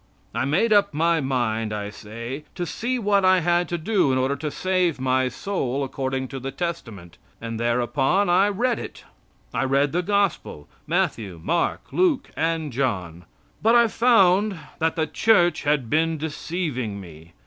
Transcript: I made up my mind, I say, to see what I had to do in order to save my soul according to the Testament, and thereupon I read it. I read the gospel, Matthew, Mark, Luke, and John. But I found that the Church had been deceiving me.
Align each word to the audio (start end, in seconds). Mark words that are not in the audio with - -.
I 0.33 0.45
made 0.45 0.73
up 0.73 0.95
my 0.95 1.21
mind, 1.21 1.71
I 1.71 1.91
say, 1.91 2.45
to 2.55 2.65
see 2.65 2.97
what 2.97 3.23
I 3.23 3.41
had 3.41 3.69
to 3.69 3.77
do 3.77 4.11
in 4.11 4.17
order 4.17 4.35
to 4.37 4.49
save 4.49 4.99
my 4.99 5.27
soul 5.29 5.83
according 5.83 6.27
to 6.29 6.39
the 6.39 6.49
Testament, 6.49 7.19
and 7.39 7.59
thereupon 7.59 8.27
I 8.27 8.47
read 8.49 8.79
it. 8.79 9.03
I 9.53 9.63
read 9.63 9.91
the 9.91 10.01
gospel, 10.01 10.67
Matthew, 10.87 11.39
Mark, 11.43 11.81
Luke, 11.93 12.31
and 12.35 12.73
John. 12.73 13.25
But 13.61 13.75
I 13.75 13.87
found 13.87 14.57
that 14.79 14.95
the 14.95 15.05
Church 15.05 15.61
had 15.65 15.87
been 15.87 16.17
deceiving 16.17 16.99
me. 16.99 17.33